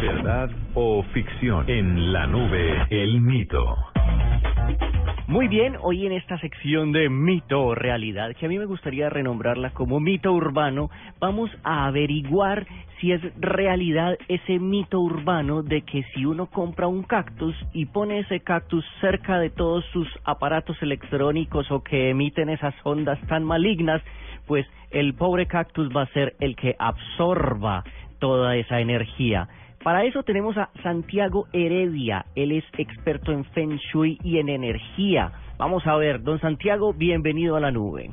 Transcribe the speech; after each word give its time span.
¿Verdad 0.00 0.50
o 0.74 1.02
ficción? 1.14 1.68
En 1.70 2.12
la 2.12 2.26
nube, 2.26 2.86
el 2.90 3.20
mito. 3.20 3.76
Muy 5.26 5.48
bien, 5.48 5.76
hoy 5.80 6.04
en 6.04 6.12
esta 6.12 6.38
sección 6.38 6.92
de 6.92 7.08
mito 7.08 7.62
o 7.62 7.74
realidad, 7.74 8.34
que 8.36 8.44
a 8.44 8.48
mí 8.48 8.58
me 8.58 8.66
gustaría 8.66 9.08
renombrarla 9.08 9.70
como 9.70 9.98
mito 9.98 10.32
urbano, 10.32 10.90
vamos 11.18 11.50
a 11.64 11.86
averiguar 11.86 12.66
si 13.00 13.12
es 13.12 13.22
realidad 13.40 14.18
ese 14.28 14.58
mito 14.58 15.00
urbano 15.00 15.62
de 15.62 15.80
que 15.80 16.04
si 16.14 16.26
uno 16.26 16.46
compra 16.46 16.86
un 16.86 17.02
cactus 17.02 17.56
y 17.72 17.86
pone 17.86 18.18
ese 18.18 18.40
cactus 18.40 18.84
cerca 19.00 19.38
de 19.38 19.48
todos 19.48 19.84
sus 19.86 20.08
aparatos 20.24 20.80
electrónicos 20.82 21.70
o 21.70 21.82
que 21.82 22.10
emiten 22.10 22.50
esas 22.50 22.74
ondas 22.84 23.18
tan 23.28 23.44
malignas, 23.44 24.02
pues 24.46 24.66
el 24.90 25.14
pobre 25.14 25.46
cactus 25.46 25.88
va 25.88 26.02
a 26.02 26.12
ser 26.12 26.34
el 26.38 26.54
que 26.54 26.76
absorba 26.78 27.82
toda 28.18 28.56
esa 28.56 28.80
energía. 28.80 29.48
Para 29.86 30.02
eso 30.02 30.24
tenemos 30.24 30.56
a 30.58 30.68
Santiago 30.82 31.46
Heredia, 31.52 32.26
él 32.34 32.50
es 32.50 32.64
experto 32.76 33.30
en 33.30 33.44
Feng 33.44 33.76
Shui 33.76 34.18
y 34.24 34.38
en 34.38 34.48
energía. 34.48 35.30
Vamos 35.58 35.86
a 35.86 35.94
ver, 35.94 36.24
don 36.24 36.40
Santiago, 36.40 36.92
bienvenido 36.92 37.54
a 37.54 37.60
la 37.60 37.70
nube. 37.70 38.10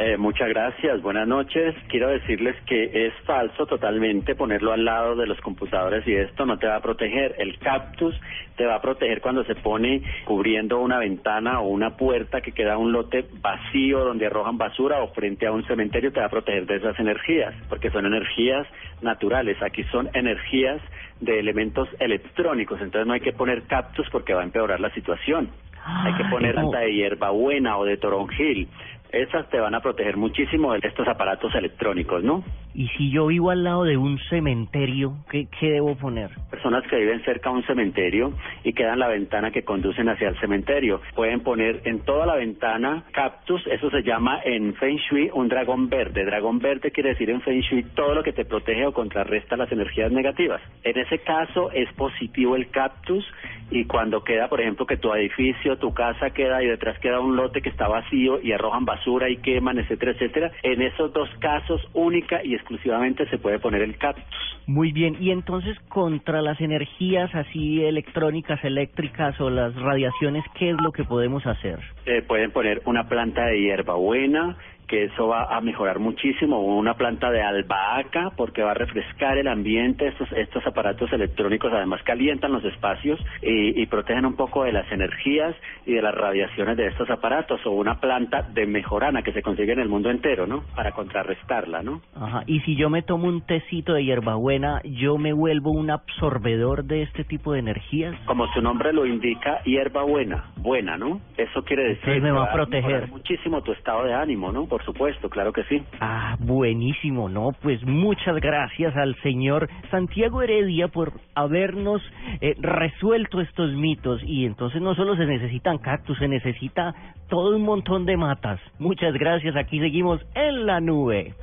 Eh, 0.00 0.16
muchas 0.16 0.48
gracias, 0.50 1.02
buenas 1.02 1.26
noches. 1.26 1.74
Quiero 1.88 2.06
decirles 2.06 2.54
que 2.66 3.08
es 3.08 3.12
falso 3.24 3.66
totalmente 3.66 4.36
ponerlo 4.36 4.72
al 4.72 4.84
lado 4.84 5.16
de 5.16 5.26
los 5.26 5.40
computadores 5.40 6.06
y 6.06 6.14
esto 6.14 6.46
no 6.46 6.56
te 6.56 6.68
va 6.68 6.76
a 6.76 6.80
proteger. 6.80 7.34
El 7.36 7.58
cactus 7.58 8.14
te 8.56 8.64
va 8.64 8.76
a 8.76 8.80
proteger 8.80 9.20
cuando 9.20 9.42
se 9.42 9.56
pone 9.56 10.02
cubriendo 10.24 10.78
una 10.78 11.00
ventana 11.00 11.58
o 11.58 11.66
una 11.66 11.96
puerta 11.96 12.40
que 12.40 12.52
queda 12.52 12.78
un 12.78 12.92
lote 12.92 13.24
vacío 13.40 14.04
donde 14.04 14.26
arrojan 14.26 14.56
basura 14.56 15.02
o 15.02 15.08
frente 15.08 15.48
a 15.48 15.52
un 15.52 15.66
cementerio 15.66 16.12
te 16.12 16.20
va 16.20 16.26
a 16.26 16.30
proteger 16.30 16.66
de 16.66 16.76
esas 16.76 16.96
energías, 17.00 17.52
porque 17.68 17.90
son 17.90 18.06
energías 18.06 18.68
naturales. 19.02 19.60
Aquí 19.60 19.82
son 19.90 20.08
energías 20.14 20.80
de 21.18 21.40
elementos 21.40 21.88
electrónicos, 21.98 22.80
entonces 22.80 23.04
no 23.04 23.14
hay 23.14 23.20
que 23.20 23.32
poner 23.32 23.64
cactus 23.64 24.08
porque 24.10 24.32
va 24.32 24.42
a 24.42 24.44
empeorar 24.44 24.78
la 24.78 24.90
situación. 24.90 25.50
hay 25.84 26.14
que 26.14 26.24
poner 26.30 26.56
hasta 26.58 26.80
de 26.80 26.92
hierbabuena 26.92 27.78
o 27.78 27.84
de 27.84 27.96
toronjil 27.96 28.68
esas 29.10 29.48
te 29.48 29.58
van 29.58 29.74
a 29.74 29.80
proteger 29.80 30.16
muchísimo 30.16 30.72
de 30.72 30.80
estos 30.82 31.08
aparatos 31.08 31.54
electrónicos, 31.54 32.22
¿no? 32.22 32.44
Y 32.78 32.86
si 32.96 33.10
yo 33.10 33.26
vivo 33.26 33.50
al 33.50 33.64
lado 33.64 33.82
de 33.82 33.96
un 33.96 34.20
cementerio, 34.30 35.16
¿qué, 35.28 35.48
qué 35.58 35.72
debo 35.72 35.96
poner? 35.96 36.30
Personas 36.48 36.86
que 36.86 36.94
viven 36.94 37.24
cerca 37.24 37.50
de 37.50 37.56
un 37.56 37.66
cementerio 37.66 38.32
y 38.62 38.72
quedan 38.72 39.00
la 39.00 39.08
ventana 39.08 39.50
que 39.50 39.64
conducen 39.64 40.08
hacia 40.08 40.28
el 40.28 40.38
cementerio. 40.38 41.00
Pueden 41.16 41.40
poner 41.40 41.80
en 41.86 42.04
toda 42.04 42.24
la 42.24 42.36
ventana 42.36 43.02
cactus, 43.10 43.66
eso 43.66 43.90
se 43.90 44.04
llama 44.04 44.42
en 44.44 44.74
Feng 44.74 44.96
Shui 44.96 45.28
un 45.34 45.48
dragón 45.48 45.88
verde. 45.88 46.24
Dragón 46.24 46.60
verde 46.60 46.92
quiere 46.92 47.08
decir 47.08 47.30
en 47.30 47.40
Feng 47.40 47.62
Shui 47.62 47.82
todo 47.96 48.14
lo 48.14 48.22
que 48.22 48.32
te 48.32 48.44
protege 48.44 48.86
o 48.86 48.92
contrarresta 48.92 49.56
las 49.56 49.72
energías 49.72 50.12
negativas. 50.12 50.62
En 50.84 50.96
ese 50.98 51.18
caso 51.18 51.72
es 51.72 51.92
positivo 51.94 52.54
el 52.54 52.70
cactus 52.70 53.26
y 53.70 53.86
cuando 53.86 54.22
queda, 54.22 54.48
por 54.48 54.60
ejemplo, 54.60 54.86
que 54.86 54.96
tu 54.96 55.12
edificio, 55.12 55.78
tu 55.78 55.92
casa 55.92 56.30
queda 56.30 56.62
y 56.62 56.66
detrás 56.66 56.98
queda 57.00 57.20
un 57.20 57.36
lote 57.36 57.60
que 57.60 57.68
está 57.68 57.88
vacío 57.88 58.40
y 58.40 58.52
arrojan 58.52 58.84
basura 58.84 59.28
y 59.28 59.38
queman, 59.38 59.78
etcétera, 59.78 60.12
etcétera, 60.12 60.52
en 60.62 60.80
esos 60.80 61.12
dos 61.12 61.28
casos 61.40 61.86
única 61.92 62.42
y 62.42 62.54
exclusivamente 62.68 63.26
se 63.30 63.38
puede 63.38 63.58
poner 63.58 63.80
el 63.80 63.96
cactus. 63.96 64.24
Muy 64.66 64.92
bien, 64.92 65.16
y 65.20 65.30
entonces 65.30 65.78
contra 65.88 66.42
las 66.42 66.60
energías 66.60 67.34
así 67.34 67.82
electrónicas, 67.82 68.62
eléctricas 68.62 69.40
o 69.40 69.48
las 69.48 69.74
radiaciones, 69.74 70.44
¿qué 70.58 70.70
es 70.70 70.76
lo 70.82 70.92
que 70.92 71.04
podemos 71.04 71.46
hacer? 71.46 71.78
Eh, 72.04 72.22
pueden 72.22 72.50
poner 72.50 72.82
una 72.84 73.08
planta 73.08 73.46
de 73.46 73.60
hierbabuena, 73.60 74.58
que 74.88 75.04
eso 75.04 75.28
va 75.28 75.54
a 75.56 75.60
mejorar 75.60 75.98
muchísimo, 75.98 76.60
una 76.60 76.94
planta 76.94 77.30
de 77.30 77.42
albahaca 77.42 78.30
porque 78.36 78.62
va 78.62 78.72
a 78.72 78.74
refrescar 78.74 79.38
el 79.38 79.46
ambiente, 79.46 80.08
estos, 80.08 80.32
estos 80.32 80.66
aparatos 80.66 81.12
electrónicos 81.12 81.72
además 81.72 82.02
calientan 82.02 82.52
los 82.52 82.64
espacios 82.64 83.20
y, 83.42 83.80
y 83.80 83.86
protegen 83.86 84.24
un 84.24 84.34
poco 84.34 84.64
de 84.64 84.72
las 84.72 84.90
energías 84.90 85.54
y 85.86 85.92
de 85.92 86.02
las 86.02 86.14
radiaciones 86.14 86.76
de 86.76 86.86
estos 86.86 87.08
aparatos, 87.10 87.64
o 87.66 87.70
una 87.70 88.00
planta 88.00 88.42
de 88.42 88.66
mejorana 88.66 89.22
que 89.22 89.32
se 89.32 89.42
consigue 89.42 89.72
en 89.72 89.80
el 89.80 89.88
mundo 89.88 90.10
entero, 90.10 90.46
¿no? 90.46 90.64
Para 90.74 90.92
contrarrestarla, 90.92 91.82
¿no? 91.82 92.00
Ajá, 92.14 92.42
y 92.46 92.60
si 92.60 92.76
yo 92.76 92.90
me 92.90 93.02
tomo 93.02 93.28
un 93.28 93.42
tecito 93.42 93.92
de 93.92 94.04
hierbabuena, 94.04 94.80
¿yo 94.84 95.18
me 95.18 95.32
vuelvo 95.32 95.70
un 95.70 95.90
absorbedor 95.90 96.84
de 96.84 97.02
este 97.02 97.24
tipo 97.24 97.52
de 97.52 97.60
energías? 97.60 98.14
Como 98.24 98.46
su 98.54 98.62
nombre 98.62 98.92
lo 98.92 99.06
indica, 99.06 99.62
hierbabuena, 99.64 100.44
buena, 100.56 100.96
¿no? 100.96 101.20
Eso 101.36 101.62
quiere 101.62 101.82
decir 101.84 101.98
Entonces 102.08 102.22
me 102.22 102.30
va 102.32 102.44
a 102.44 102.52
proteger. 102.52 103.08
muchísimo 103.08 103.62
tu 103.62 103.72
estado 103.72 104.04
de 104.04 104.14
ánimo, 104.14 104.50
¿no? 104.52 104.66
Por 104.66 104.77
supuesto, 104.82 105.28
claro 105.28 105.52
que 105.52 105.64
sí. 105.64 105.82
Ah, 106.00 106.36
buenísimo, 106.38 107.28
¿no? 107.28 107.50
Pues 107.62 107.84
muchas 107.84 108.36
gracias 108.36 108.96
al 108.96 109.14
señor 109.22 109.68
Santiago 109.90 110.42
Heredia 110.42 110.88
por 110.88 111.12
habernos 111.34 112.02
eh, 112.40 112.54
resuelto 112.60 113.40
estos 113.40 113.72
mitos. 113.72 114.22
Y 114.24 114.44
entonces 114.46 114.80
no 114.80 114.94
solo 114.94 115.16
se 115.16 115.26
necesitan 115.26 115.78
cactus, 115.78 116.18
se 116.18 116.28
necesita 116.28 116.94
todo 117.28 117.56
un 117.56 117.62
montón 117.62 118.06
de 118.06 118.16
matas. 118.16 118.60
Muchas 118.78 119.14
gracias, 119.14 119.56
aquí 119.56 119.78
seguimos 119.80 120.20
en 120.34 120.66
la 120.66 120.80
nube. 120.80 121.34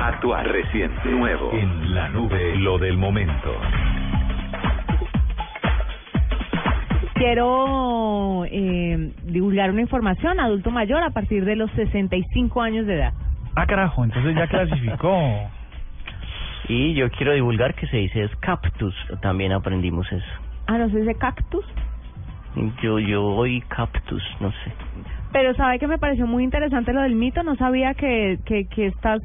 Actual, 0.00 0.46
reciente, 0.46 1.08
nuevo. 1.08 1.50
En 1.52 1.94
la 1.94 2.08
nube, 2.08 2.56
lo 2.56 2.78
del 2.78 2.96
momento. 2.96 3.52
Quiero 7.18 8.44
eh, 8.44 9.12
divulgar 9.24 9.70
una 9.70 9.80
información, 9.80 10.38
adulto 10.38 10.70
mayor 10.70 11.02
a 11.02 11.10
partir 11.10 11.44
de 11.44 11.56
los 11.56 11.70
65 11.72 12.62
años 12.62 12.86
de 12.86 12.94
edad. 12.94 13.12
Ah, 13.56 13.66
carajo, 13.66 14.04
entonces 14.04 14.34
ya 14.36 14.46
clasificó. 14.46 15.18
Y 16.70 16.92
yo 16.92 17.10
quiero 17.10 17.32
divulgar 17.32 17.74
que 17.74 17.86
se 17.86 17.96
dice 17.96 18.24
es 18.24 18.36
cactus, 18.36 18.94
también 19.22 19.52
aprendimos 19.52 20.06
eso. 20.12 20.26
Ah, 20.66 20.76
no 20.76 20.90
sé, 20.90 20.98
¿de 20.98 21.14
cactus? 21.14 21.64
Yo, 22.82 22.98
yo 22.98 23.24
hoy 23.24 23.62
cactus, 23.62 24.22
no 24.40 24.50
sé. 24.50 24.72
Pero 25.32 25.54
sabe 25.54 25.78
que 25.78 25.86
me 25.86 25.96
pareció 25.96 26.26
muy 26.26 26.44
interesante 26.44 26.92
lo 26.92 27.00
del 27.00 27.14
mito, 27.14 27.42
no 27.42 27.56
sabía 27.56 27.94
que, 27.94 28.38
que, 28.44 28.66
que 28.66 28.88
estas 28.88 29.22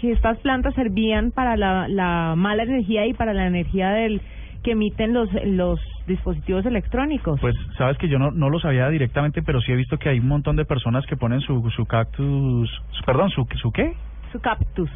que 0.00 0.12
estas 0.12 0.38
plantas 0.38 0.74
servían 0.74 1.32
para 1.32 1.56
la, 1.56 1.86
la 1.88 2.34
mala 2.36 2.62
energía 2.62 3.06
y 3.06 3.14
para 3.14 3.32
la 3.32 3.46
energía 3.46 3.90
del 3.90 4.20
que 4.66 4.72
emiten 4.72 5.12
los 5.14 5.28
los 5.44 5.80
dispositivos 6.08 6.66
electrónicos. 6.66 7.40
Pues 7.40 7.54
sabes 7.78 7.96
que 7.98 8.08
yo 8.08 8.18
no, 8.18 8.32
no 8.32 8.50
lo 8.50 8.58
sabía 8.58 8.88
directamente, 8.90 9.40
pero 9.40 9.60
sí 9.60 9.70
he 9.70 9.76
visto 9.76 9.96
que 9.96 10.08
hay 10.08 10.18
un 10.18 10.26
montón 10.26 10.56
de 10.56 10.64
personas 10.64 11.06
que 11.06 11.16
ponen 11.16 11.40
su, 11.40 11.70
su 11.70 11.86
cactus, 11.86 12.68
perdón, 13.06 13.30
su, 13.30 13.46
su 13.62 13.70
qué? 13.70 13.94
su 14.32 14.40
cactus. 14.40 14.90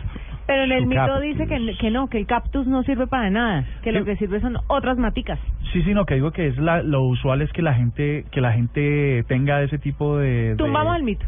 Pero 0.48 0.64
en 0.64 0.72
el 0.72 0.82
Su 0.82 0.88
mito 0.88 1.02
cactus. 1.06 1.22
dice 1.22 1.46
que, 1.46 1.76
que 1.78 1.90
no, 1.92 2.08
que 2.08 2.18
el 2.18 2.26
cactus 2.26 2.66
no 2.66 2.82
sirve 2.82 3.06
para 3.06 3.30
nada, 3.30 3.64
que 3.82 3.92
lo 3.92 4.04
que 4.04 4.16
sirve 4.16 4.40
son 4.40 4.56
otras 4.66 4.98
maticas. 4.98 5.38
Sí, 5.72 5.82
sí, 5.84 5.94
no, 5.94 6.04
que 6.04 6.14
digo 6.14 6.32
que 6.32 6.48
es 6.48 6.58
la, 6.58 6.82
lo 6.82 7.02
usual 7.04 7.40
es 7.40 7.52
que 7.52 7.62
la 7.62 7.74
gente 7.74 8.24
que 8.32 8.40
la 8.40 8.52
gente 8.52 9.24
tenga 9.28 9.62
ese 9.62 9.78
tipo 9.78 10.18
de... 10.18 10.50
de- 10.50 10.56
Tumbamos 10.56 10.96
el 10.96 11.04
mito. 11.04 11.24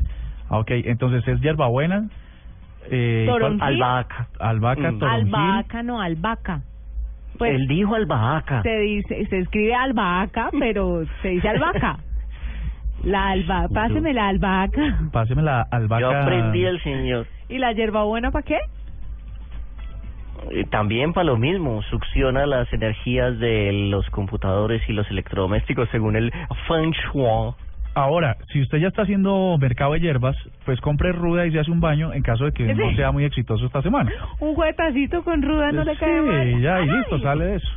Ah, 0.51 0.59
ok, 0.59 0.71
entonces 0.85 1.27
es 1.29 1.41
hierbabuena, 1.41 2.09
eh. 2.91 3.31
Albahaca. 3.61 4.29
albahaca, 4.41 4.91
Mm. 4.91 5.05
Albahaca, 5.05 5.83
no, 5.85 6.01
albahaca. 6.01 6.63
Pues 7.39 7.55
Él 7.55 7.67
dijo 7.67 7.95
albahaca. 7.95 8.63
se 8.63 8.79
dice, 8.79 9.27
se 9.27 9.39
escribe 9.39 9.75
albahaca, 9.75 10.51
pero 10.59 11.05
se 11.23 11.29
dice 11.29 11.49
albahaca. 11.49 11.99
La 13.05 13.31
alba, 13.31 13.67
páseme 13.69 14.13
la 14.13 14.29
albahaca. 14.29 15.01
Páseme 15.11 15.43
la 15.43 15.63
albahaca. 15.63 16.01
Yo 16.01 16.11
aprendí 16.21 16.65
el 16.65 16.81
señor. 16.83 17.27
¿Y 17.49 17.59
la 17.59 17.73
hierbabuena 17.73 18.31
para 18.31 18.45
qué? 18.45 18.59
Eh, 20.51 20.65
También 20.71 21.13
para 21.13 21.25
lo 21.25 21.37
mismo, 21.37 21.83
succiona 21.83 22.47
las 22.47 22.73
energías 22.73 23.39
de 23.39 23.73
los 23.91 24.09
computadores 24.11 24.83
y 24.89 24.93
los 24.93 25.09
electrodomésticos 25.11 25.89
según 25.91 26.17
el 26.17 26.33
Feng 26.69 26.93
Shui. 26.93 27.55
Ahora, 27.95 28.39
si 28.53 28.63
usted 28.63 28.79
ya 28.79 28.89
está 28.89 29.03
haciendo 29.03 29.57
mercado 29.59 29.93
de 29.93 30.01
hierbas, 30.01 30.37
pues 30.65 30.81
compre 30.81 31.13
ruda 31.13 31.47
y 31.47 31.53
se 31.53 31.61
hace 31.61 31.71
un 31.71 31.81
baño 31.81 32.13
en 32.15 32.23
caso 32.23 32.47
de 32.47 32.53
que 32.53 32.75
no 32.75 32.95
sea 32.95 33.13
muy 33.13 33.25
exitoso 33.25 33.67
esta 33.67 33.83
semana. 33.83 34.11
Un 34.41 34.55
juetacito 34.55 35.23
con 35.23 35.43
ruda 35.43 35.73
no 35.73 35.85
le 35.85 35.97
cae 35.97 36.23
mal. 36.23 36.45
Sí, 36.45 36.61
ya, 36.63 36.81
y 36.81 36.87
listo, 36.89 37.19
sale 37.21 37.45
de 37.45 37.57
eso. 37.57 37.69